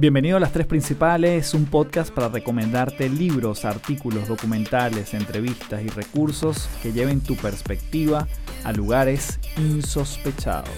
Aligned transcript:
Bienvenido 0.00 0.38
a 0.38 0.40
Las 0.40 0.52
Tres 0.52 0.66
Principales, 0.66 1.52
un 1.52 1.66
podcast 1.66 2.10
para 2.10 2.30
recomendarte 2.30 3.10
libros, 3.10 3.66
artículos, 3.66 4.28
documentales, 4.28 5.12
entrevistas 5.12 5.82
y 5.82 5.88
recursos 5.88 6.70
que 6.82 6.94
lleven 6.94 7.20
tu 7.20 7.36
perspectiva 7.36 8.26
a 8.64 8.72
lugares 8.72 9.38
insospechados. 9.58 10.70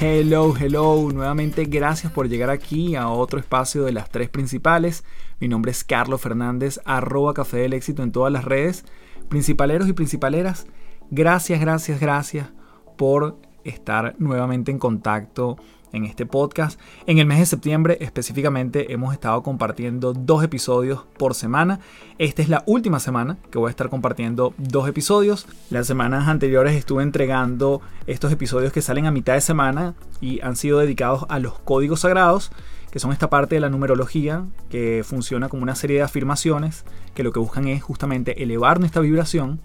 Hello, 0.00 0.54
hello, 0.58 1.06
nuevamente 1.12 1.66
gracias 1.66 2.10
por 2.10 2.30
llegar 2.30 2.48
aquí 2.48 2.96
a 2.96 3.10
otro 3.10 3.38
espacio 3.38 3.84
de 3.84 3.92
Las 3.92 4.08
Tres 4.08 4.30
Principales. 4.30 5.04
Mi 5.38 5.48
nombre 5.48 5.72
es 5.72 5.84
Carlos 5.84 6.22
Fernández, 6.22 6.80
arroba 6.86 7.34
Café 7.34 7.58
del 7.58 7.74
Éxito 7.74 8.02
en 8.02 8.10
todas 8.10 8.32
las 8.32 8.46
redes. 8.46 8.86
Principaleros 9.28 9.86
y 9.86 9.92
principaleras, 9.92 10.66
gracias, 11.10 11.60
gracias, 11.60 12.00
gracias 12.00 12.48
por 12.96 13.51
estar 13.64 14.14
nuevamente 14.18 14.70
en 14.70 14.78
contacto 14.78 15.56
en 15.92 16.04
este 16.04 16.26
podcast. 16.26 16.80
En 17.06 17.18
el 17.18 17.26
mes 17.26 17.38
de 17.38 17.46
septiembre 17.46 17.98
específicamente 18.00 18.92
hemos 18.92 19.12
estado 19.12 19.42
compartiendo 19.42 20.12
dos 20.12 20.42
episodios 20.42 21.04
por 21.18 21.34
semana. 21.34 21.80
Esta 22.18 22.42
es 22.42 22.48
la 22.48 22.64
última 22.66 22.98
semana 22.98 23.38
que 23.50 23.58
voy 23.58 23.68
a 23.68 23.70
estar 23.70 23.90
compartiendo 23.90 24.54
dos 24.58 24.88
episodios. 24.88 25.46
Las 25.70 25.86
semanas 25.86 26.28
anteriores 26.28 26.74
estuve 26.74 27.02
entregando 27.02 27.80
estos 28.06 28.32
episodios 28.32 28.72
que 28.72 28.82
salen 28.82 29.06
a 29.06 29.10
mitad 29.10 29.34
de 29.34 29.40
semana 29.40 29.94
y 30.20 30.40
han 30.40 30.56
sido 30.56 30.78
dedicados 30.78 31.26
a 31.28 31.38
los 31.38 31.58
códigos 31.58 32.00
sagrados 32.00 32.50
que 32.92 33.00
son 33.00 33.10
esta 33.10 33.30
parte 33.30 33.56
de 33.56 33.60
la 33.60 33.70
numerología 33.70 34.44
que 34.70 35.02
funciona 35.04 35.48
como 35.48 35.62
una 35.62 35.74
serie 35.74 35.96
de 35.96 36.02
afirmaciones 36.02 36.84
que 37.14 37.22
lo 37.22 37.32
que 37.32 37.40
buscan 37.40 37.66
es 37.66 37.82
justamente 37.82 38.42
elevar 38.42 38.78
nuestra 38.78 39.00
vibración 39.00 39.60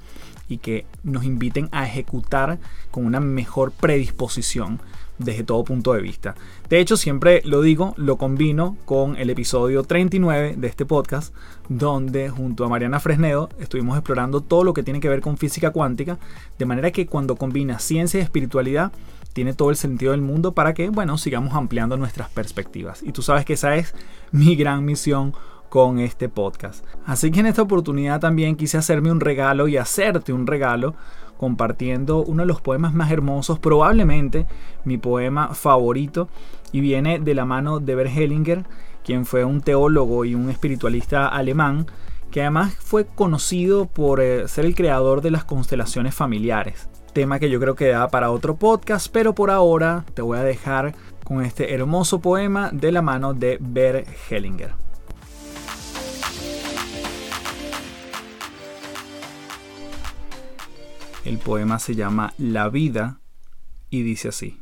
y 0.47 0.59
que 0.59 0.85
nos 1.03 1.25
inviten 1.25 1.67
a 1.73 1.85
ejecutar 1.85 2.57
con 2.89 3.05
una 3.05 3.19
mejor 3.19 3.71
predisposición 3.71 4.79
desde 5.17 5.43
todo 5.43 5.63
punto 5.63 5.93
de 5.93 6.01
vista. 6.01 6.35
De 6.69 6.79
hecho, 6.79 6.95
siempre 6.95 7.41
lo 7.43 7.61
digo, 7.61 7.93
lo 7.97 8.17
combino 8.17 8.77
con 8.85 9.17
el 9.17 9.29
episodio 9.29 9.83
39 9.83 10.55
de 10.57 10.67
este 10.67 10.85
podcast, 10.85 11.33
donde 11.69 12.29
junto 12.29 12.63
a 12.63 12.69
Mariana 12.69 12.99
Fresnedo 12.99 13.49
estuvimos 13.59 13.97
explorando 13.97 14.41
todo 14.41 14.63
lo 14.63 14.73
que 14.73 14.83
tiene 14.83 14.99
que 14.99 15.09
ver 15.09 15.21
con 15.21 15.37
física 15.37 15.71
cuántica, 15.71 16.17
de 16.57 16.65
manera 16.65 16.91
que 16.91 17.07
cuando 17.07 17.35
combina 17.35 17.79
ciencia 17.79 18.19
y 18.19 18.23
espiritualidad, 18.23 18.91
tiene 19.37 19.53
todo 19.53 19.69
el 19.69 19.75
sentido 19.75 20.13
del 20.13 20.21
mundo 20.23 20.53
para 20.53 20.73
que, 20.73 20.89
bueno, 20.89 21.15
sigamos 21.19 21.53
ampliando 21.53 21.95
nuestras 21.95 22.27
perspectivas. 22.27 23.03
Y 23.03 23.11
tú 23.11 23.21
sabes 23.21 23.45
que 23.45 23.53
esa 23.53 23.75
es 23.75 23.93
mi 24.31 24.55
gran 24.55 24.83
misión 24.83 25.35
con 25.69 25.99
este 25.99 26.27
podcast. 26.27 26.83
Así 27.05 27.29
que 27.29 27.41
en 27.41 27.45
esta 27.45 27.61
oportunidad 27.61 28.19
también 28.19 28.55
quise 28.55 28.79
hacerme 28.79 29.11
un 29.11 29.19
regalo 29.19 29.67
y 29.67 29.77
hacerte 29.77 30.33
un 30.33 30.47
regalo 30.47 30.95
compartiendo 31.37 32.23
uno 32.23 32.41
de 32.41 32.47
los 32.47 32.61
poemas 32.61 32.95
más 32.95 33.11
hermosos, 33.11 33.59
probablemente 33.59 34.47
mi 34.85 34.97
poema 34.97 35.53
favorito, 35.53 36.29
y 36.71 36.79
viene 36.79 37.19
de 37.19 37.35
la 37.35 37.45
mano 37.45 37.79
de 37.79 37.93
Bert 37.93 38.17
Hellinger, 38.17 38.65
quien 39.05 39.27
fue 39.27 39.45
un 39.45 39.61
teólogo 39.61 40.25
y 40.25 40.33
un 40.33 40.49
espiritualista 40.49 41.27
alemán, 41.27 41.85
que 42.31 42.41
además 42.41 42.73
fue 42.79 43.05
conocido 43.05 43.85
por 43.85 44.19
eh, 44.19 44.47
ser 44.47 44.65
el 44.65 44.73
creador 44.73 45.21
de 45.21 45.29
las 45.29 45.45
constelaciones 45.45 46.15
familiares. 46.15 46.89
Tema 47.17 47.39
que 47.39 47.49
yo 47.49 47.59
creo 47.59 47.73
que 47.73 47.87
da 47.87 48.09
para 48.09 48.29
otro 48.29 48.57
podcast, 48.57 49.07
pero 49.11 49.33
por 49.33 49.49
ahora 49.49 50.05
te 50.13 50.21
voy 50.21 50.37
a 50.37 50.43
dejar 50.43 50.93
con 51.23 51.43
este 51.43 51.73
hermoso 51.73 52.21
poema 52.21 52.69
de 52.71 52.91
la 52.91 53.01
mano 53.01 53.33
de 53.33 53.57
Bert 53.59 54.07
Hellinger. 54.29 54.75
El 61.25 61.39
poema 61.39 61.79
se 61.79 61.95
llama 61.95 62.35
La 62.37 62.69
vida 62.69 63.19
y 63.89 64.03
dice 64.03 64.27
así. 64.27 64.59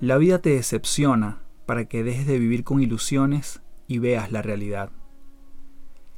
La 0.00 0.18
vida 0.18 0.40
te 0.40 0.50
decepciona 0.50 1.42
para 1.64 1.84
que 1.84 2.02
dejes 2.02 2.26
de 2.26 2.40
vivir 2.40 2.64
con 2.64 2.82
ilusiones 2.82 3.62
y 3.86 4.00
veas 4.00 4.32
la 4.32 4.42
realidad. 4.42 4.90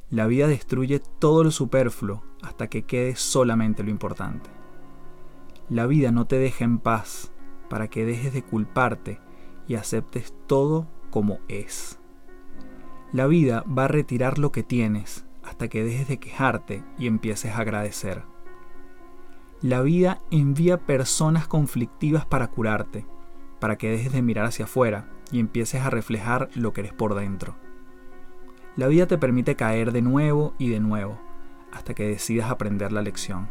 La 0.09 0.25
vida 0.25 0.47
destruye 0.47 0.99
todo 1.19 1.43
lo 1.43 1.51
superfluo 1.51 2.23
hasta 2.45 2.67
que 2.67 2.83
quede 2.83 3.15
solamente 3.15 3.83
lo 3.83 3.89
importante. 3.89 4.49
La 5.69 5.87
vida 5.87 6.11
no 6.11 6.25
te 6.25 6.37
deja 6.37 6.63
en 6.63 6.79
paz 6.79 7.31
para 7.69 7.89
que 7.89 8.05
dejes 8.05 8.33
de 8.33 8.43
culparte 8.43 9.19
y 9.67 9.75
aceptes 9.75 10.33
todo 10.47 10.87
como 11.09 11.39
es. 11.47 11.99
La 13.11 13.27
vida 13.27 13.63
va 13.65 13.85
a 13.85 13.87
retirar 13.87 14.37
lo 14.37 14.51
que 14.51 14.63
tienes 14.63 15.25
hasta 15.43 15.67
que 15.67 15.83
dejes 15.83 16.07
de 16.07 16.17
quejarte 16.17 16.83
y 16.97 17.07
empieces 17.07 17.53
a 17.53 17.59
agradecer. 17.59 18.23
La 19.61 19.81
vida 19.81 20.21
envía 20.31 20.77
personas 20.77 21.47
conflictivas 21.47 22.25
para 22.25 22.47
curarte, 22.47 23.05
para 23.59 23.77
que 23.77 23.89
dejes 23.89 24.11
de 24.11 24.21
mirar 24.21 24.45
hacia 24.45 24.65
afuera 24.65 25.09
y 25.31 25.39
empieces 25.39 25.81
a 25.81 25.89
reflejar 25.89 26.49
lo 26.55 26.73
que 26.73 26.81
eres 26.81 26.93
por 26.93 27.15
dentro. 27.15 27.55
La 28.75 28.87
vida 28.87 29.07
te 29.07 29.17
permite 29.17 29.55
caer 29.55 29.91
de 29.91 30.01
nuevo 30.01 30.53
y 30.57 30.69
de 30.69 30.79
nuevo, 30.79 31.19
hasta 31.75 31.93
que 31.93 32.07
decidas 32.07 32.49
aprender 32.49 32.91
la 32.91 33.01
lección. 33.01 33.49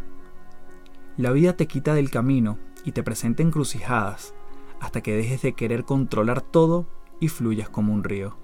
La 1.16 1.30
vida 1.30 1.56
te 1.56 1.66
quita 1.66 1.94
del 1.94 2.10
camino 2.10 2.58
y 2.84 2.92
te 2.92 3.02
presenta 3.02 3.42
encrucijadas, 3.42 4.34
hasta 4.80 5.02
que 5.02 5.16
dejes 5.16 5.42
de 5.42 5.52
querer 5.52 5.84
controlar 5.84 6.40
todo 6.40 6.86
y 7.20 7.28
fluyas 7.28 7.68
como 7.68 7.92
un 7.92 8.02
río. 8.02 8.36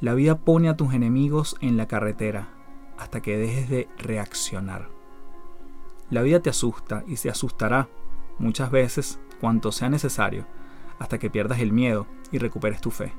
La 0.00 0.14
vida 0.14 0.38
pone 0.38 0.68
a 0.68 0.76
tus 0.76 0.94
enemigos 0.94 1.56
en 1.60 1.76
la 1.76 1.86
carretera, 1.86 2.48
hasta 2.98 3.20
que 3.20 3.36
dejes 3.36 3.68
de 3.68 3.88
reaccionar. 3.98 4.88
La 6.10 6.22
vida 6.22 6.40
te 6.40 6.50
asusta 6.50 7.04
y 7.06 7.16
se 7.16 7.30
asustará 7.30 7.88
muchas 8.38 8.70
veces 8.70 9.20
cuanto 9.40 9.70
sea 9.70 9.88
necesario, 9.88 10.46
hasta 10.98 11.18
que 11.18 11.30
pierdas 11.30 11.60
el 11.60 11.72
miedo 11.72 12.06
y 12.30 12.38
recuperes 12.38 12.80
tu 12.80 12.90
fe. 12.90 13.12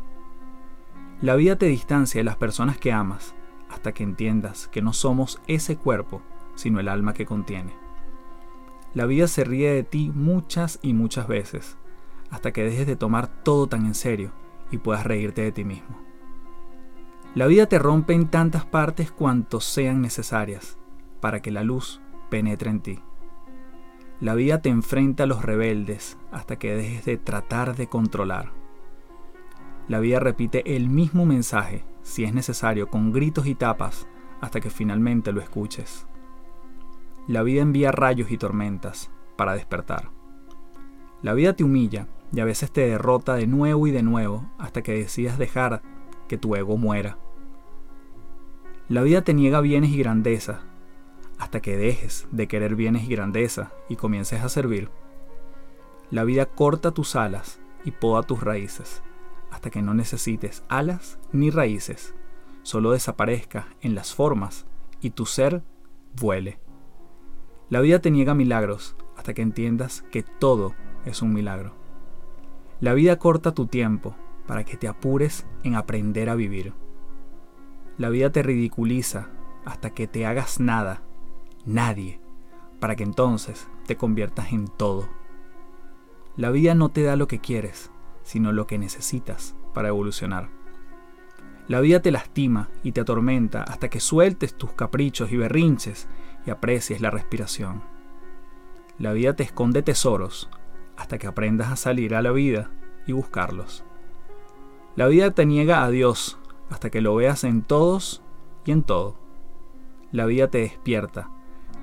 La 1.22 1.36
vida 1.36 1.56
te 1.58 1.68
distancia 1.68 2.20
de 2.20 2.26
las 2.26 2.36
personas 2.36 2.78
que 2.78 2.92
amas, 2.92 3.36
hasta 3.74 3.92
que 3.92 4.04
entiendas 4.04 4.68
que 4.68 4.82
no 4.82 4.94
somos 4.94 5.42
ese 5.48 5.76
cuerpo, 5.76 6.22
sino 6.56 6.80
el 6.80 6.88
alma 6.88 7.14
que 7.14 7.26
contiene. 7.26 7.74
La 8.94 9.06
vida 9.06 9.28
se 9.28 9.44
ríe 9.44 9.74
de 9.74 9.84
ti 9.84 10.12
muchas 10.14 10.80
y 10.82 10.94
muchas 10.94 11.28
veces, 11.28 11.78
hasta 12.30 12.54
que 12.54 12.64
dejes 12.64 12.86
de 12.86 12.96
tomar 12.96 13.28
todo 13.44 13.68
tan 13.68 13.86
en 13.86 13.96
serio 13.96 14.32
y 14.72 14.78
puedas 14.78 15.06
reírte 15.06 15.42
de 15.42 15.52
ti 15.52 15.64
mismo. 15.64 16.00
La 17.36 17.48
vida 17.48 17.66
te 17.66 17.80
rompe 17.80 18.14
en 18.14 18.28
tantas 18.28 18.66
partes 18.66 19.12
cuantos 19.12 19.66
sean 19.66 20.02
necesarias, 20.02 20.78
para 21.20 21.42
que 21.42 21.50
la 21.50 21.64
luz 21.64 22.00
penetra 22.30 22.70
en 22.70 22.82
ti. 22.82 23.00
La 24.20 24.36
vida 24.36 24.62
te 24.62 24.70
enfrenta 24.70 25.24
a 25.24 25.28
los 25.28 25.44
rebeldes 25.44 26.18
hasta 26.32 26.58
que 26.58 26.76
dejes 26.76 27.06
de 27.06 27.18
tratar 27.18 27.76
de 27.76 27.88
controlar. 27.88 28.52
La 29.88 30.00
vida 30.00 30.20
repite 30.20 30.76
el 30.76 30.90
mismo 30.90 31.26
mensaje, 31.26 31.84
si 32.02 32.24
es 32.24 32.34
necesario, 32.34 32.88
con 32.88 33.12
gritos 33.12 33.48
y 33.48 33.56
tapas, 33.56 34.08
hasta 34.42 34.62
que 34.62 34.70
finalmente 34.70 35.32
lo 35.32 35.42
escuches. 35.42 36.08
La 37.28 37.44
vida 37.44 37.62
envía 37.62 37.92
rayos 37.92 38.32
y 38.32 38.38
tormentas 38.38 39.12
para 39.36 39.54
despertar. 39.54 40.10
La 41.22 41.34
vida 41.34 41.54
te 41.54 41.64
humilla 41.64 42.08
y 42.34 42.40
a 42.40 42.46
veces 42.46 42.72
te 42.72 42.88
derrota 42.88 43.36
de 43.36 43.48
nuevo 43.48 43.88
y 43.88 43.92
de 43.92 44.04
nuevo 44.04 44.50
hasta 44.58 44.82
que 44.82 44.94
decidas 44.94 45.38
dejar 45.38 45.82
que 46.28 46.38
tu 46.38 46.56
ego 46.56 46.78
muera. 46.78 47.18
La 48.90 49.02
vida 49.02 49.24
te 49.24 49.34
niega 49.34 49.62
bienes 49.62 49.92
y 49.92 49.98
grandeza 49.98 50.62
hasta 51.38 51.62
que 51.62 51.78
dejes 51.78 52.28
de 52.32 52.48
querer 52.48 52.76
bienes 52.76 53.04
y 53.04 53.16
grandeza 53.16 53.72
y 53.90 53.96
comiences 53.96 54.42
a 54.42 54.50
servir. 54.50 54.90
La 56.10 56.24
vida 56.24 56.46
corta 56.46 56.92
tus 56.92 57.16
alas 57.16 57.60
y 57.86 57.92
poda 57.92 58.24
tus 58.24 58.42
raíces, 58.42 59.04
hasta 59.54 59.70
que 59.70 59.82
no 59.82 59.94
necesites 59.94 60.64
alas 60.68 61.20
ni 61.32 61.50
raíces, 61.50 62.14
solo 62.64 62.92
desaparezca 62.92 63.68
en 63.82 63.96
las 63.96 64.14
formas 64.14 64.66
y 65.00 65.12
tu 65.12 65.26
ser 65.26 65.64
vuele. 66.20 66.60
La 67.70 67.80
vida 67.80 68.00
te 68.00 68.12
niega 68.12 68.34
milagros 68.34 68.96
hasta 69.16 69.34
que 69.34 69.42
entiendas 69.42 70.04
que 70.12 70.24
todo 70.24 70.74
es 71.06 71.22
un 71.22 71.34
milagro. 71.34 71.76
La 72.82 72.94
vida 72.94 73.18
corta 73.18 73.54
tu 73.54 73.68
tiempo 73.68 74.16
para 74.48 74.64
que 74.64 74.76
te 74.76 74.88
apures 74.88 75.46
en 75.64 75.76
aprender 75.76 76.30
a 76.30 76.36
vivir. 76.36 76.74
La 77.98 78.10
vida 78.10 78.32
te 78.32 78.44
ridiculiza 78.44 79.30
hasta 79.66 79.92
que 79.92 80.08
te 80.08 80.26
hagas 80.26 80.60
nada 80.60 81.04
nadie, 81.66 82.20
para 82.80 82.96
que 82.96 83.04
entonces 83.04 83.68
te 83.86 83.96
conviertas 83.96 84.52
en 84.52 84.68
todo. 84.68 85.08
La 86.36 86.50
vida 86.50 86.76
no 86.76 86.90
te 86.90 87.04
da 87.04 87.16
lo 87.16 87.28
que 87.28 87.40
quieres, 87.40 87.92
sino 88.24 88.52
lo 88.52 88.68
que 88.68 88.78
necesitas 88.78 89.56
para 89.74 89.90
evolucionar. 89.90 90.50
La 91.68 91.80
vida 91.80 92.02
te 92.02 92.12
lastima 92.12 92.70
y 92.84 92.92
te 92.92 93.02
atormenta 93.02 93.64
hasta 93.64 93.90
que 93.90 94.00
sueltes 94.00 94.56
tus 94.56 94.72
caprichos 94.72 95.32
y 95.32 95.38
berrinches 95.38 96.08
y 96.46 96.50
aprecies 96.50 97.02
la 97.02 97.10
respiración. 97.10 97.84
La 98.98 99.14
vida 99.14 99.36
te 99.36 99.44
esconde 99.44 99.82
tesoros 99.82 100.50
hasta 100.98 101.18
que 101.18 101.28
aprendas 101.28 101.72
a 101.72 101.76
salir 101.76 102.16
a 102.16 102.22
la 102.22 102.32
vida 102.32 102.72
y 103.08 103.14
buscarlos. 103.14 103.84
La 104.96 105.08
vida 105.08 105.32
te 105.32 105.46
niega 105.46 105.84
a 105.84 105.90
Dios 105.90 106.40
hasta 106.70 106.90
que 106.90 107.02
lo 107.02 107.16
veas 107.16 107.44
en 107.44 107.64
todos 107.64 108.22
y 108.66 108.72
en 108.72 108.84
todo. 108.84 109.18
La 110.12 110.26
vida 110.26 110.50
te 110.50 110.60
despierta 110.60 111.30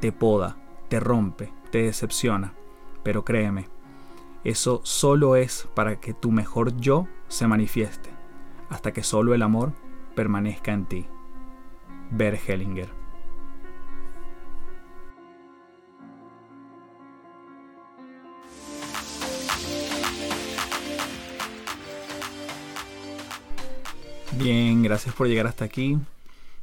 te 0.00 0.12
poda, 0.12 0.56
te 0.88 0.98
rompe, 0.98 1.52
te 1.70 1.82
decepciona. 1.82 2.54
Pero 3.02 3.24
créeme, 3.24 3.68
Eso 4.42 4.80
solo 4.84 5.36
es 5.36 5.68
para 5.74 6.00
que 6.00 6.14
tu 6.14 6.32
mejor 6.32 6.76
yo 6.78 7.06
se 7.28 7.46
manifieste, 7.46 8.10
hasta 8.70 8.92
que 8.92 9.02
solo 9.02 9.34
el 9.34 9.42
amor 9.42 9.72
permanezca 10.14 10.72
en 10.72 10.86
ti. 10.86 11.06
Ver 12.10 12.40
Hellinger. 12.46 13.00
Bien, 24.32 24.82
gracias 24.82 25.14
por 25.14 25.28
llegar 25.28 25.46
hasta 25.46 25.66
aquí. 25.66 25.98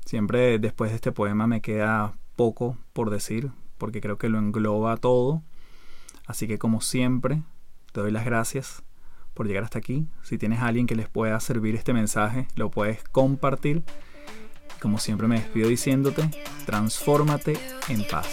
Siempre 0.04 0.58
después 0.58 0.90
de 0.90 0.96
este 0.96 1.12
poema 1.12 1.46
me 1.46 1.62
queda 1.62 2.14
poco 2.36 2.76
por 2.94 3.12
decir, 3.12 3.52
porque 3.78 4.02
creo 4.02 4.18
que 4.18 4.30
lo 4.30 4.40
engloba 4.40 4.98
todo. 4.98 5.44
Así 6.26 6.48
que 6.48 6.58
como 6.58 6.82
siempre, 6.82 7.44
te 7.98 8.02
doy 8.02 8.12
las 8.12 8.26
gracias 8.26 8.84
por 9.34 9.48
llegar 9.48 9.64
hasta 9.64 9.80
aquí. 9.80 10.06
Si 10.22 10.38
tienes 10.38 10.60
a 10.60 10.68
alguien 10.68 10.86
que 10.86 10.96
les 10.96 11.10
pueda 11.10 11.40
servir 11.40 11.74
este 11.74 11.94
mensaje, 11.94 12.48
lo 12.54 12.70
puedes 12.70 13.04
compartir. 13.06 13.82
Como 14.80 15.00
siempre 15.00 15.28
me 15.28 15.40
despido 15.40 15.68
diciéndote, 15.68 16.30
transfórmate 16.68 17.58
en 17.90 18.08
paz. 18.08 18.28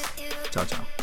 Chao, 0.51 0.67
chao. 0.67 0.94